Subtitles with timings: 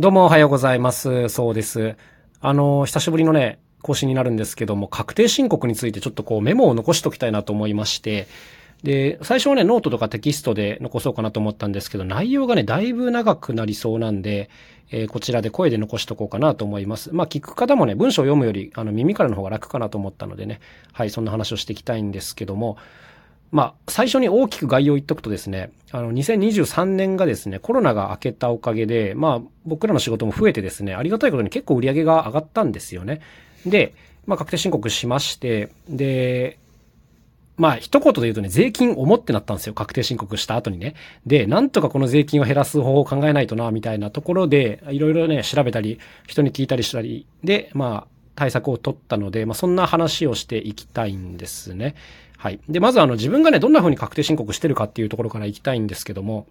[0.00, 1.28] どうもおはようございます。
[1.28, 1.96] そうです。
[2.40, 8.28] あの、久しぶりのね、更新になるんですけども、確定申告についてちょっとこうメモを残しときたいなと思いまして、
[8.84, 14.50] で、最初はね、ノートとかテキストで残そうかなと思ったんですけど、内容がね、だいぶ長くなりそうなんで、
[14.92, 17.12] えーこちらで声で残しとこうかなと思います。
[17.12, 20.60] まあ、聞く方もね、文章を読むより、あの、耳からの方が楽かなと思ったのでね、
[20.92, 22.76] はい、そんな話をしていきたいんですけども、
[23.50, 33.20] まあ、最初に大きく概要を言っとくとですね、あの、2023年がですね、コロナが明けたおかげで、まあ、僕らの仕事も増えてですね、ありがたいことに結構売り上げが上がったんですよね。
[33.64, 33.94] で、
[34.26, 36.58] まあ、確定申告しまして、で、
[37.56, 39.74] まあ、一言で言うとね、税金重ってなったんですよ。
[39.74, 40.94] 確定申告した後にね。
[41.26, 51.96] で、なんとかこの税金を減らす方法を考えないとな、みたいなところで、いろいろね、調べたり、人に聞いたりしたり、で、まあ、対策を取ったので、まあ、そんな話をしていきたいんですね。
[52.38, 52.60] はい。
[52.68, 56.46] で、まずあの、自分がね、どんな風に確定申告してるかっていうところからいきたいんですけども、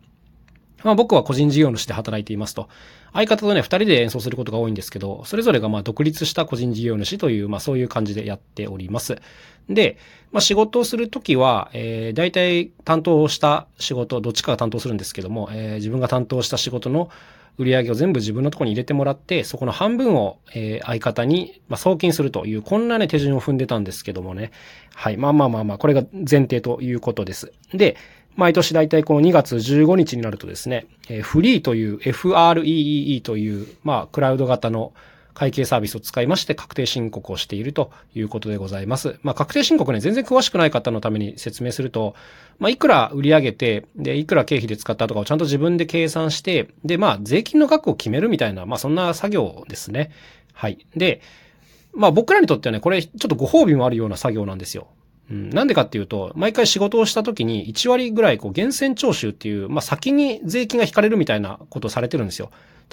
[0.84, 2.68] まあ僕は個人事業主で働いていますと。
[3.14, 9.16] 相方とね、二人で演奏することが多いんですけど、それぞれがまあ独立した個人事業主という、まあそういう感じでやっております。
[9.70, 9.98] で、
[10.34, 17.10] まあ仕事をするときは、えー、大体担当した仕事、どっちかが担当するんですけども、えー自分が担当した仕事の
[17.58, 24.52] 売り上げを全部自分のところに入れてもらって、そこの半分を、えー相方に、まあ、送金するという、こんなね、手順を踏んでたんですけどもね。
[24.94, 25.18] はい。
[25.18, 27.52] まあまあまあまあ、これが前提ということです。
[27.74, 27.98] で、
[28.36, 34.94] 毎年大体この2月15日になるとですね、えーフリーという FREEE という、まあ、クラウド型の
[35.38, 39.20] 会計サービスを使いまして確定申告をしているということでございます。
[39.22, 42.16] まあ、確定申告ね、全然詳しくない方のために説明すると、
[42.58, 50.10] まあ、いくら売り上げて、で、いくら経費で使ったとかをちゃんと自分で計算して、で、まあ、税金の額を決めるみたいな、まあ、そんな作業ですね。
[50.54, 50.88] はい。
[50.96, 51.22] で、
[51.94, 54.88] まあ、僕らにとってはね、これ、ちょっとご褒美もあるような作業なんですよ。
[55.30, 62.50] うん、なんでかっていうと、毎回仕事をした時に1割ぐらいこう源泉徴収っていう、まあ、先に税金が引かれるみたいなことをされてるんですよ。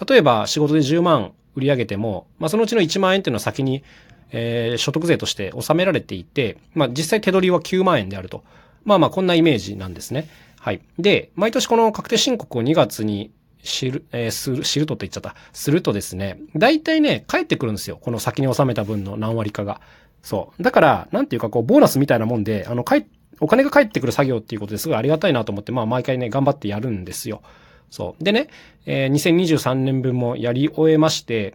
[0.07, 3.83] 例えば仕事で10万売り上げても、まあ、そのうちの1万円っていうのは先に、
[4.31, 8.43] えー所得税として納められていて、まあ、実際手取りは9万円であると。
[8.85, 10.29] まあまあこんなイメージなんですね。
[10.61, 10.81] はい。
[10.99, 13.31] で、毎年この確定申告を2月に
[13.63, 15.35] 知る、えーする、知るとって言っちゃった。
[15.53, 17.99] するとですね、大体ね、返ってくるんですよ。
[18.01, 19.81] この先に納めた分の何割かが。
[20.23, 20.63] そう。
[20.63, 23.07] だから、なんていうかこう、ボーナスみたいなもんで、あの、かい、
[23.41, 27.43] お金が返ってくる作業っていうことですごいありがたいなと思って、まあ毎回ね、頑張ってやるんですよ。
[27.91, 28.25] そう。
[28.25, 28.49] でね、
[28.87, 31.55] えー2023年分もやり終えまして、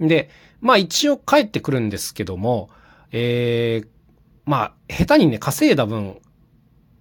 [0.00, 0.30] で、
[0.60, 2.70] まあ一応帰ってくるんですけども、
[3.12, 3.88] えー、
[4.44, 6.18] まあ、下手にね、稼いだ分、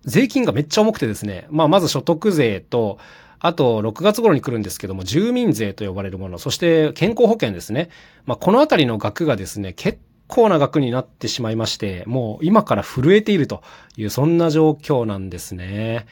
[0.04, 2.98] 税金がめっちゃ重くてですね、まあまず所得税と、
[3.40, 7.90] あと、6月頃に来るんですけども、住民税と呼ばれるもの、そして健康保険ですね。
[8.26, 13.62] まあ、このあたりの額がですね、結構な額になってしまいまして、もう今から震えていると
[13.96, 16.06] いう、そんな状況なんですね。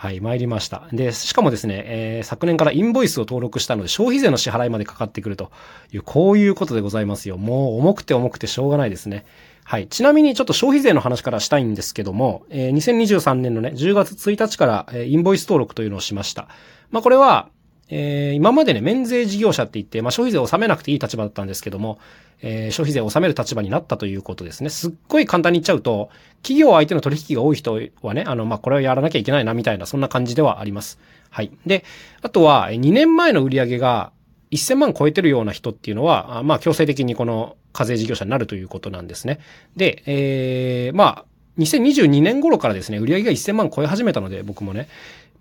[0.00, 0.88] はい、参りました。
[0.94, 5.50] で、しかもですね、えー昨年からインボイスを登録したので、消費税の支払いまでかかってくると
[5.92, 7.36] いう、こういうことでございますよ。
[7.36, 9.26] もう重くて重くてしょうがないですね。
[9.62, 9.88] はい。
[9.88, 16.48] ちなみにちょっと消費税の話からしたいんですけども、えー2023年のね、10月1日から、えーインボイス登録というのをしました。
[16.90, 17.50] まあ、これは、
[17.90, 21.98] えー今までね、免税事業者って言って、まあ、消費税を納めなくていい立場だったんですけども、
[22.40, 24.70] えー消費税を納める立場になったということですね。
[24.70, 26.10] すっごい簡単に言っちゃうと、
[26.42, 30.98] 企業相手の取引が多い人はね、あの、まあ、これをやらなきゃいけないな、みたいな、そんな感じではあります。
[31.30, 31.50] はい。
[31.66, 31.84] で、
[32.22, 34.12] あとは、2年前の売り上げが
[34.52, 39.40] 1000万超えてるような人っていうのは、まあ、強制的にこの課税事業者になるということなんですね。
[39.76, 41.24] で、えー、まあ、
[41.58, 44.88] 2022年頃からですね、売り上げが1000万超え始めたので、僕もね、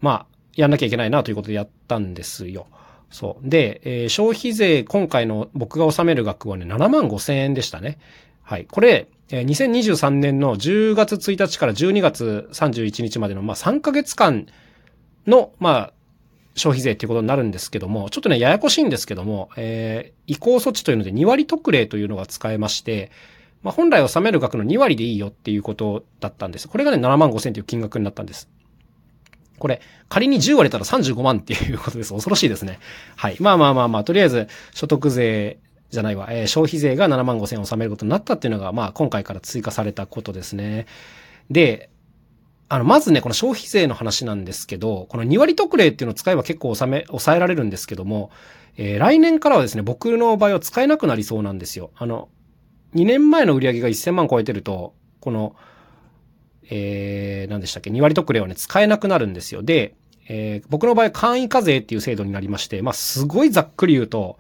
[0.02, 2.68] まあ、やんなきゃいけないなということでやったんですよ。
[3.10, 3.50] そう。
[3.50, 7.98] で、えー消費税、今回の僕が納める額はね、7万5千円でしたね。
[8.44, 8.68] はい。
[8.70, 14.48] これ、えー2023年の10月1日から12月31日までの、まあ、3ヶ月間
[15.28, 15.94] の、まあ、
[16.56, 23.12] 消費税っていうことになるんですけども、ちょっとね、ややこしいんですけども、えー移行措置というので2割特例というのが使えまして、
[23.64, 26.68] まあ、本来納める額の2割でいいよっていうことだったんです。
[26.68, 28.50] これがね、7万5千という金額になったんです。
[29.60, 32.14] これ、仮に10割れたら35万っていうことです。
[32.14, 32.80] 恐ろしいですね。
[33.16, 33.38] はい。
[33.40, 35.60] まあまあまあまあ、とりあえず、所得税
[35.90, 40.86] じゃないわ、えー消費税が7万5千納めることになったっていうのが、まあ今回から追加されたことですね。
[41.50, 41.90] で、
[42.68, 48.30] あの、まずね、この消費税の話なんですけど、この2割特例っていうのを使えば結構収め、抑えられるんですけども、
[48.78, 51.90] えー来年からはですね、僕の場合は使えなくなりそうなんですよ。
[51.96, 52.30] あの、
[52.94, 55.56] 2年前の売り上げが1000万超えてると、この、
[56.70, 59.64] えー、何でしたっけ、2割特例はね、使えなくなるんですよ。
[59.64, 59.96] で、
[60.28, 64.38] えー僕の場合、簡易課税っていう制度になりまして、まあ、すごいざっくり言うと、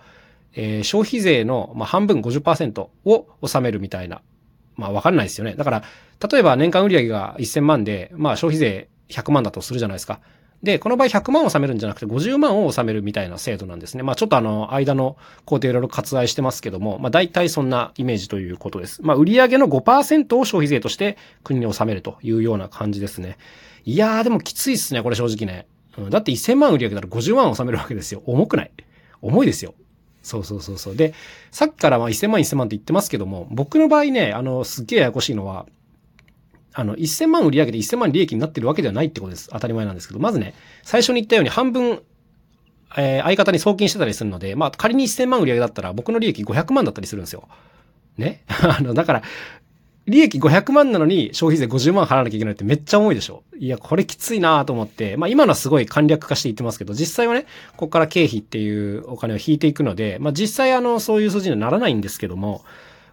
[0.53, 4.21] えー消費税の、まあ、半分50%を納めるみたいな。
[4.75, 5.55] まあ、わかんないですよね。
[5.55, 5.83] だから、
[6.31, 10.21] 例えば年間売上が1000万で、まあ、消費税100万だとするじゃないですか。
[10.61, 14.03] で、この場合100万を納めるんじゃなくて50万を納めるみたいな制度なんですね。
[14.03, 15.15] まあちょっとあの、間の
[15.45, 19.01] 工程いろいろ割愛してますけども、まあ大体そんなイメージということです。
[19.01, 23.37] まあ売上の5%を消費税として国に納めるというような感じですね。
[23.85, 25.65] いやーでもきついっすね、これ正直ね。
[25.97, 28.21] うん、だって1000万売り上なら50万を納めるわけですよ。
[28.25, 28.71] 重くない
[29.21, 29.73] 重いですよ。
[30.21, 30.95] そうそうそうそう。
[30.95, 31.13] で、
[31.51, 35.65] さっきからまあ1000万1000万って言ってますけども、僕の場合ね、あの、すっげえややこしいのは、
[36.73, 39.49] あの、1000万売り上げて1000万利益になってるわけではないってことです。
[39.51, 42.01] 当たり前なんですけど、まずね、最初に言ったように半分、
[42.97, 47.47] えー、相方に送金してたりするので、まあ、仮に1000万売り上げだったら僕の利益500万だったりするんですよ。
[48.17, 48.43] ね？
[48.47, 49.23] あの、だから、
[50.09, 62.63] 利益500万なのに消費税50万払わなきゃいけないってめっちゃ重いでしょいや、これきついなと思って、まあ今のはすごい簡略化して言ってますけど、実際はね、ここから経費っていうお金を引いていくので、まあ実際あの、そういう数字にはならないんですけども、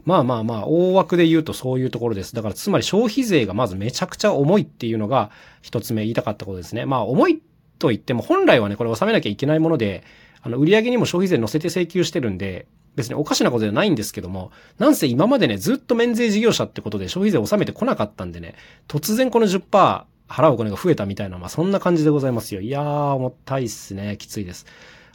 [0.07, 2.35] まあまあまあ、大枠で言うとそういうところです。
[2.35, 5.31] だからつまり消費税がまずめちゃくちゃ重いっていうのが
[5.63, 6.87] 一つ目言いたかったことですね。
[6.87, 7.43] まあ重い
[7.81, 10.05] と言っても本来はね、これ納めなきゃいけないもので、
[10.43, 18.55] あの、売上にも消費税乗せて請求してるんで、別におかしなことじゃないんですけども、なんせ今までね、ずっと免税事業者ってことで消費税を納めてこなかったんでね、
[18.87, 22.61] 突然この10%払うお金が増えたみたいな、まあそんな感じでございますよ。
[22.61, 24.17] いやー、重たいっすね。
[24.19, 24.67] きついです。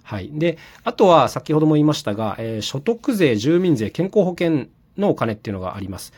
[0.03, 0.29] はい。
[0.33, 4.67] で、あとは先ほども言いましたが、えー、所得税、住民税、健康保険
[4.97, 6.13] のお金っていうのがあります。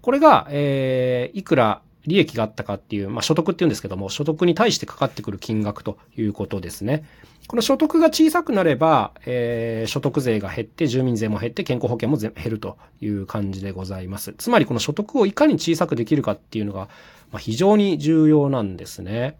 [0.00, 7.04] これが、えー、いくら利益があったかっていう、まあ、所得って言うんですけども、所得に対してかかってくる金額ということですね。
[7.46, 14.34] この所得が小さくなれば、えー、所得税が減って、住民税も減って、健康保険も減るという感じでございます。
[14.38, 16.88] つまりこの所得をいかに小さくできるかっていうのが、
[17.30, 19.36] まあ、非常に重要なんですね。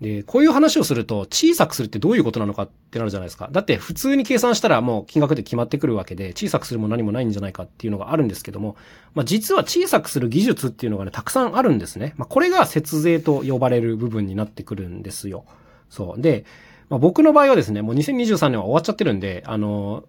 [0.00, 3.48] で、こういう話をすると、小さくするってどういうことなのかってなるじゃないですか。
[3.50, 8.76] だって普通に計算したらもう金額で決まってくるわけで、小さくするも何もないんじゃないかっていうのがあるんですけども、
[9.14, 12.14] まあ実は小さくする技術っていうのがね、たくさんあるんですね。
[12.16, 15.44] まあこれが節税と呼ばれる部分になってくるんですよ。
[15.90, 16.20] そう。
[16.20, 16.44] で、
[16.90, 20.04] まあ僕の場合はですね、もう2023年は終わっちゃってるんで、あの、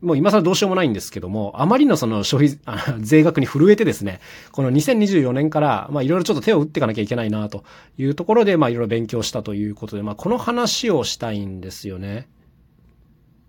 [0.00, 2.58] もう今更どうしようもないんですけども、あまりのその消費、
[3.00, 4.20] 税額に震えてですね、
[4.52, 7.64] この2024年から、まあいろいろちょっと手を打っていかなきゃいけないなと
[7.98, 12.28] いうところで、まあいろいろ勉強したということで、まあこの話をしたいんですよね。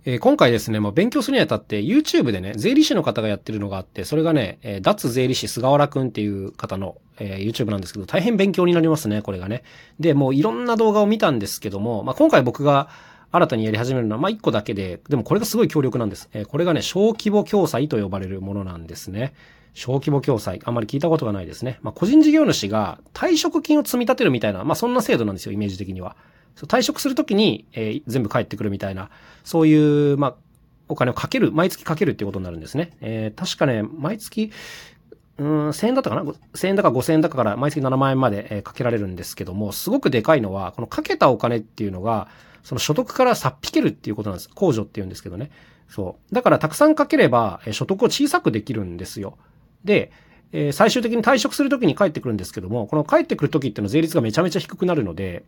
[0.04, 9.64] えー、今回ですね、まあ、勉強するにあたって YouTube でね、税理士の方がやってるのがあって、それがね、えー、脱税理士菅原くんっていう方の、えー、YouTube なんですけど、大変勉強になりますね、これがね。
[10.00, 12.90] で、もういろんな動画を見たんですけども、まあ、今回僕が
[13.32, 16.30] 新たにやり始めるのは、まあ、一個だけで、でもこれがすごい強力なんです。
[16.34, 19.34] えー、これがね、小規模共済と呼ばれるものなんですね。
[19.74, 20.60] 小規模共済。
[20.66, 21.80] あんまり聞いたことがないですね。
[21.82, 26.18] まあ、個人事業主が退職金を積み立てるみたいな、まあ、そんな制度なんですよ、イメージ的には。
[26.68, 29.10] 退職するときに、えー、全部返ってくるみたいな、
[29.44, 30.36] そういう、まあ、
[30.90, 32.92] お金をかける、毎月かけるっていうことになるんですね。
[33.00, 34.52] えー、確かね、毎月、
[35.42, 42.28] うん、1000円だったかな ?1000 円だか5000円だかから毎月7万円まで、え、かけられるんですけども、すごくでかいのは、このかけたお金っていうのが、
[42.62, 44.50] その所得からさっ引けるっていうことなんです。
[44.54, 45.50] 控除っていうんですけどね。
[45.90, 46.36] そう。
[46.36, 49.40] だからたくさんかければ、え所得を小さくできるんですよ。
[49.84, 50.12] で、
[50.52, 55.44] え、最終的に退職するときに帰ってくるんですけども、この帰ってくるときっていうのは税率がめちゃめちゃ低くなるので、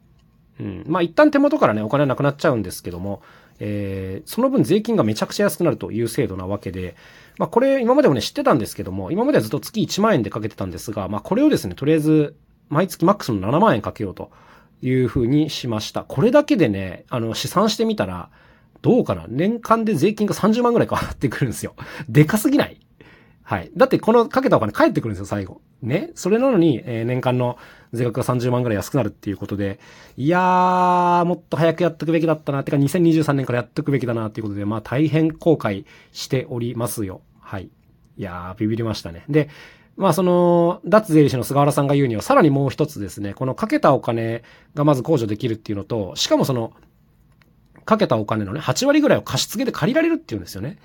[0.60, 0.84] うん。
[0.88, 3.22] まあ一旦手元からね、お金なくなっちゃうんですけども、
[3.60, 6.96] えー、その分税金がめちゃくちゃ安くなるという制度なわけで、
[7.38, 12.36] まあこれ今までもね知ってたんですけども、今まではずっと月1万円でかけてたんですが、まあこれをですね、とりあえず
[12.70, 14.32] 毎月マックスの7万円かけようと。
[14.86, 16.04] いうふうにしました。
[16.04, 18.30] これだけでね、あの、試算してみたら、
[18.82, 21.74] どうかな年間で税金が30万ぐらい変わってくるんですよ。
[22.10, 22.83] でかすぎない
[23.54, 23.72] はい。
[23.78, 25.62] だってこのかけたお金返ってくるんですよ、最後。
[25.84, 26.10] ね。
[26.16, 27.60] それなのに、えー、年間の
[27.92, 29.80] 税額が30万ぐらい安くなるっていうことで、
[30.18, 32.64] いやー、もっと早くやっとくべきだったな。
[32.64, 37.22] てか2023年からやっとくべきだなっていうことで、まあ大変後悔しておりますよ。
[37.40, 37.70] はい。
[38.18, 39.24] いやー、ビビりましたね。
[39.30, 39.50] で、
[39.98, 44.42] まあその、脱税理士の菅原さんが言うには、さらにもう一つですね、このかけたお金
[44.74, 46.74] がまず控除できるっていうのと、しかもその、
[47.86, 50.80] かけたお金のね、8割ぐらいを貸し付けで借りられるっていうんですよね。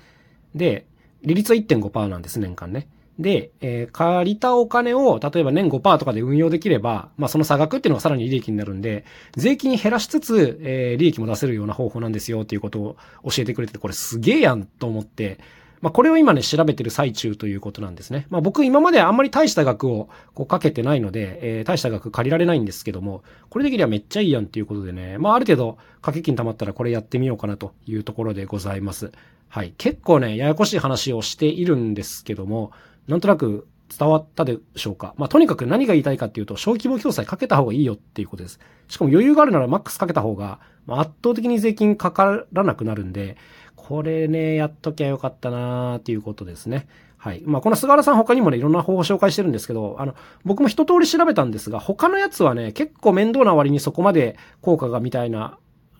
[0.53, 0.85] で、
[1.23, 2.87] 利率は1.5%なんです、年間ね。
[3.19, 9.03] で、えー、借りたお金を、例えば年5%とかで運用できれば、まあその差額っていうのがさらに利益になるんで、
[9.35, 15.39] 税金減らしつつ、えー、利益も出せるような方法なんですよっていうことを教えてくれてて、これすげえやんと思って、
[15.81, 18.27] まあ、これを今ね、調べてる最中ということなんですね。
[18.29, 29.11] まあ、僕今まであんまり大した額をこうかけてないので、えー、大した額借りられないんですけども、これできればめっちゃいいやんっていうことでね、まあ、ある程度、掛け金貯まったらこれやってみようかなというところでございます。
[29.47, 29.73] はい。
[29.77, 32.71] 結構ね、ややこしい話をしているんですけども、
[33.07, 33.67] なんとなく
[33.97, 35.15] 伝わったでしょうか。
[35.17, 38.59] まあ、とにかく何が言いたいかっていうと、小規模共済かけた方がいいよっていうことです。
[38.87, 43.37] しかも余裕があるならマックスかけた方が、まあ、圧倒的に税金かからなくなるんで、
[43.89, 46.87] これね、やっときゃよかったなーっていうことですね。
[47.17, 47.41] はい。
[47.43, 50.13] まあ、この菅原さん他にもね、いろんな方法を紹介してるんですけど、あの、
[50.45, 55.57] 僕も一通り調べたんですが、他のやつはね、結構面倒な割にそこまで効果がみたいな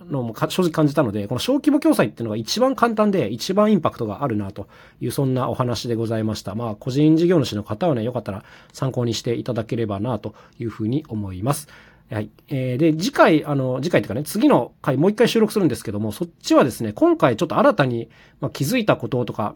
[0.08, 4.67] のも正直感じたので、この小規模共済っていうのが一番簡単で、一番インパクトがあるなと
[5.01, 6.53] いう、そんなお話でございました。
[6.53, 11.67] まあ、個人事業主の方はね、よかったら参考にしていただければなというふうに思います。
[12.11, 12.31] はい。
[12.47, 18.09] えー、で、次回、あの、次回っていうかね、次の回もう一回収録するんですけども、そっちはですね、今回ちょっと新たに、
[18.41, 19.55] まあ、気づいたこととか、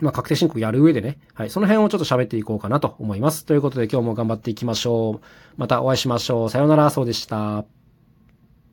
[0.00, 3.44] まあ、確定申告やる上でね、はい、その辺をちょっと喋っていこうかなと思います。
[3.44, 5.26] ということで今日も頑張っていきましょう。
[5.58, 6.50] またお会いしましょう。
[6.50, 7.81] さようなら、そうでした。